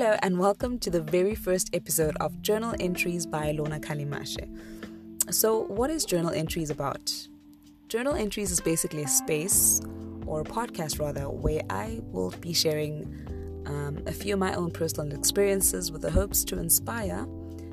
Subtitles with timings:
[0.00, 4.46] Hello, and welcome to the very first episode of Journal Entries by Lorna Kalimashe.
[5.34, 7.12] So, what is Journal Entries about?
[7.88, 9.80] Journal Entries is basically a space,
[10.24, 13.12] or a podcast rather, where I will be sharing
[13.66, 17.26] um, a few of my own personal experiences with the hopes to inspire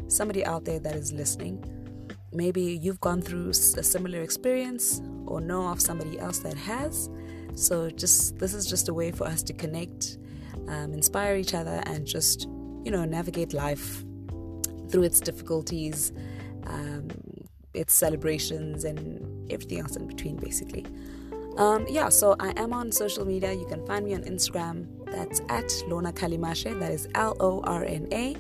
[0.08, 1.64] somebody out there that is listening.
[2.34, 7.08] Maybe you've gone through a similar experience or know of somebody else that has.
[7.54, 10.18] So, just this is just a way for us to connect
[10.68, 12.48] um, inspire each other, and just,
[12.84, 14.04] you know, navigate life
[14.90, 16.12] through its difficulties,
[16.68, 17.08] um,
[17.74, 20.86] its celebrations, and everything else in between, basically.
[21.58, 23.54] Um, yeah, so I am on social media.
[23.54, 24.88] You can find me on Instagram.
[25.06, 26.78] That's at Lorna Kalimashe.
[26.80, 28.36] That is L O R N A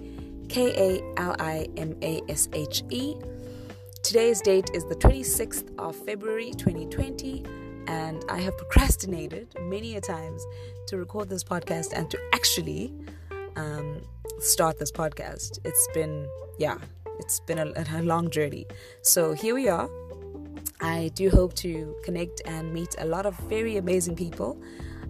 [0.49, 3.15] K A L I M A S H E.
[4.03, 7.43] Today's date is the 26th of February 2020
[7.87, 10.45] and I have procrastinated many a times
[10.87, 12.93] to record this podcast and to actually
[13.55, 14.01] um,
[14.39, 15.59] start this podcast.
[15.63, 16.77] It's been, yeah,
[17.19, 18.65] it's been a, a long journey.
[19.01, 19.89] So here we are.
[20.81, 24.61] I do hope to connect and meet a lot of very amazing people.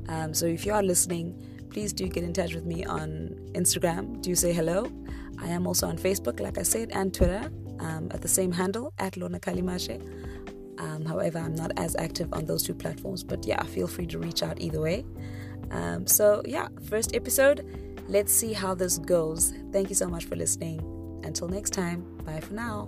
[0.08, 4.22] Um, so if you are listening, please do get in touch with me on Instagram.
[4.22, 4.92] Do say hello.
[5.40, 8.94] I am also on Facebook, like I said, and Twitter um, at the same handle
[9.00, 10.00] at Lorna Kalimashe.
[10.86, 14.19] Um, however, I'm not as active on those two platforms, but yeah, feel free to
[14.19, 15.03] reach out either way.
[15.72, 17.66] Um, so, yeah, first episode.
[18.08, 19.53] Let's see how this goes.
[19.72, 20.80] Thank you so much for listening.
[21.23, 22.88] Until next time, bye for now.